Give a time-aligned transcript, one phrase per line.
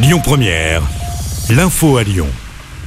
[0.00, 0.80] Lyon Première,
[1.50, 2.28] l'info à Lyon.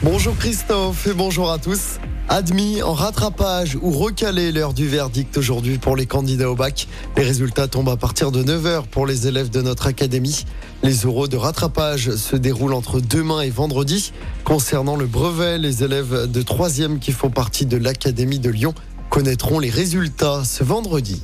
[0.02, 2.00] Bonjour Christophe et bonjour à tous.
[2.30, 6.88] Admis en rattrapage ou recalé l'heure du verdict aujourd'hui pour les candidats au bac.
[7.18, 10.46] Les résultats tombent à partir de 9h pour les élèves de notre académie.
[10.84, 14.14] Les euros de rattrapage se déroulent entre demain et vendredi.
[14.46, 18.74] Concernant le brevet, les élèves de 3e qui font partie de l'académie de Lyon
[19.10, 21.22] connaîtront les résultats ce vendredi.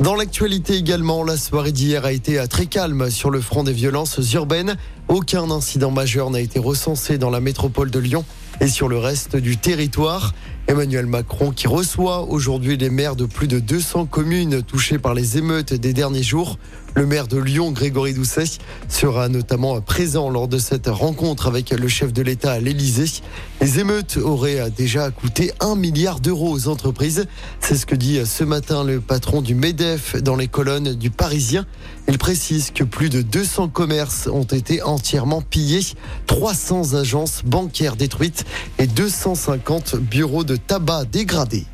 [0.00, 4.18] Dans l'actualité également, la soirée d'hier a été très calme sur le front des violences
[4.32, 4.76] urbaines.
[5.06, 8.24] Aucun incident majeur n'a été recensé dans la métropole de Lyon
[8.60, 10.34] et sur le reste du territoire.
[10.66, 15.36] Emmanuel Macron qui reçoit aujourd'hui les maires de plus de 200 communes touchées par les
[15.36, 16.58] émeutes des derniers jours.
[16.96, 18.44] Le maire de Lyon, Grégory Doucet,
[18.88, 23.20] sera notamment présent lors de cette rencontre avec le chef de l'État à l'Élysée.
[23.60, 27.26] Les émeutes auraient déjà coûté un milliard d'euros aux entreprises.
[27.58, 31.66] C'est ce que dit ce matin le patron du MEDEF dans les colonnes du Parisien.
[32.06, 35.94] Il précise que plus de 200 commerces ont été entièrement pillés,
[36.26, 38.44] 300 agences bancaires détruites
[38.78, 41.66] et 250 bureaux de tabac dégradés.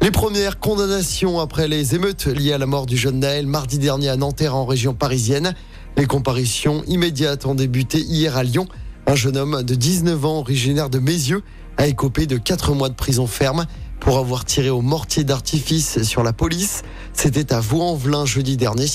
[0.00, 4.10] Les premières condamnations après les émeutes liées à la mort du jeune Naël mardi dernier
[4.10, 5.54] à Nanterre en région parisienne.
[5.96, 8.66] Les comparitions immédiates ont débuté hier à Lyon.
[9.06, 11.42] Un jeune homme de 19 ans originaire de Mézieux
[11.76, 13.66] a écopé de 4 mois de prison ferme
[14.00, 16.82] pour avoir tiré au mortier d'artifice sur la police.
[17.14, 18.86] C'était à Vaux-en-Velin jeudi dernier.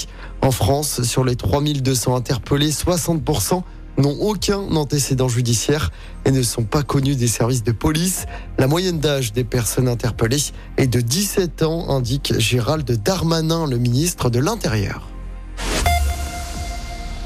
[0.42, 3.64] En France, sur les 3200 interpellés, 60%
[4.00, 5.92] n'ont aucun antécédent judiciaire
[6.26, 8.26] et ne sont pas connus des services de police.
[8.58, 10.42] La moyenne d'âge des personnes interpellées
[10.78, 15.08] est de 17 ans, indique Gérald Darmanin, le ministre de l'Intérieur.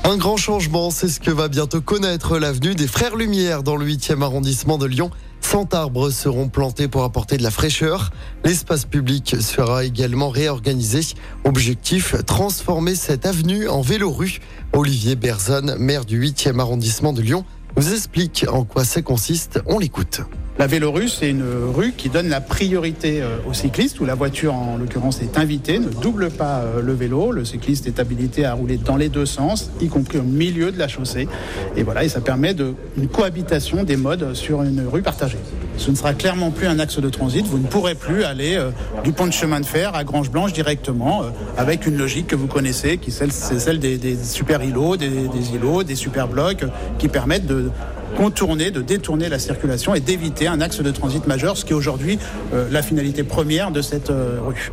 [0.06, 3.86] Un grand changement, c'est ce que va bientôt connaître l'avenue des Frères Lumière dans le
[3.86, 5.12] 8e arrondissement de Lyon.
[5.54, 8.10] 100 arbres seront plantés pour apporter de la fraîcheur.
[8.44, 11.02] L'espace public sera également réorganisé.
[11.44, 14.40] Objectif, transformer cette avenue en vélorue.
[14.74, 17.46] Olivier Berzon, maire du 8e arrondissement de Lyon,
[17.78, 19.62] nous explique en quoi ça consiste.
[19.68, 20.22] On l'écoute.
[20.60, 24.54] La Vélorue, c'est une rue qui donne la priorité euh, aux cyclistes, où la voiture,
[24.54, 27.32] en l'occurrence, est invitée, ne double pas euh, le vélo.
[27.32, 30.78] Le cycliste est habilité à rouler dans les deux sens, y compris au milieu de
[30.78, 31.28] la chaussée.
[31.76, 35.40] Et voilà, et ça permet de, une cohabitation des modes sur une rue partagée.
[35.78, 37.48] Ce ne sera clairement plus un axe de transit.
[37.48, 38.70] Vous ne pourrez plus aller euh,
[39.04, 41.24] du pont de chemin de fer à Grange Blanche directement,
[41.58, 45.96] avec une logique que vous connaissez, qui c'est celle des, super îlots, des îlots, des
[45.96, 46.64] super blocs,
[47.00, 47.72] qui permettent de
[48.18, 51.76] contourner, de détourner la circulation et d'éviter un axe de transit majeur, ce qui est
[51.76, 52.20] aujourd'hui
[52.54, 54.72] euh, la finalité première de cette euh, rue.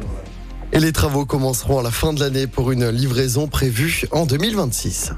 [0.72, 5.12] Et les travaux commenceront à la fin de l'année pour une livraison prévue en 2026.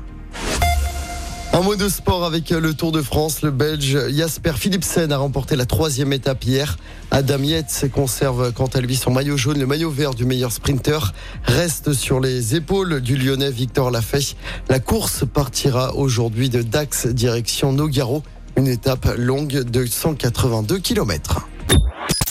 [1.54, 3.42] Un mot de sport avec le Tour de France.
[3.42, 6.78] Le Belge Jasper Philipsen a remporté la troisième étape hier.
[7.10, 9.58] Adam Yates conserve quant à lui son maillot jaune.
[9.58, 11.12] Le maillot vert du meilleur sprinter
[11.44, 14.34] reste sur les épaules du Lyonnais Victor Lafay.
[14.70, 18.22] La course partira aujourd'hui de Dax direction Nogaro.
[18.56, 21.46] Une étape longue de 182 km.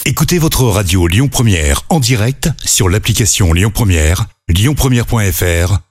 [0.06, 5.91] Écoutez votre radio Lyon Première en direct sur l'application Lyon Première, lyonpremière.fr